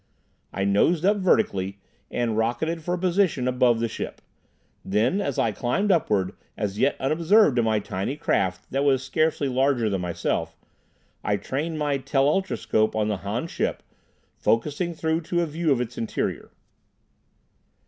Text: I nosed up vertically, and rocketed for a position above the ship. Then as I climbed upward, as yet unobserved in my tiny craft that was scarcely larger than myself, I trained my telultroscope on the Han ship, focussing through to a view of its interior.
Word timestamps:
I 0.51 0.63
nosed 0.63 1.05
up 1.05 1.17
vertically, 1.17 1.77
and 2.09 2.35
rocketed 2.35 2.81
for 2.81 2.95
a 2.95 2.97
position 2.97 3.47
above 3.47 3.79
the 3.79 3.87
ship. 3.87 4.19
Then 4.83 5.21
as 5.21 5.37
I 5.37 5.51
climbed 5.51 5.91
upward, 5.91 6.33
as 6.57 6.79
yet 6.79 6.99
unobserved 6.99 7.59
in 7.59 7.65
my 7.65 7.77
tiny 7.77 8.17
craft 8.17 8.71
that 8.71 8.83
was 8.83 9.03
scarcely 9.03 9.47
larger 9.47 9.91
than 9.91 10.01
myself, 10.01 10.57
I 11.23 11.37
trained 11.37 11.77
my 11.77 11.99
telultroscope 11.99 12.95
on 12.95 13.09
the 13.09 13.17
Han 13.17 13.45
ship, 13.45 13.83
focussing 14.39 14.95
through 14.95 15.21
to 15.21 15.41
a 15.41 15.45
view 15.45 15.71
of 15.71 15.79
its 15.81 15.99
interior. 15.99 16.49